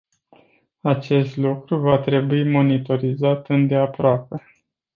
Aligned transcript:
Acest 0.81 1.37
lucru 1.37 1.77
va 1.77 1.99
trebui 1.99 2.43
monitorizat 2.43 3.49
îndeaproape. 3.49 4.43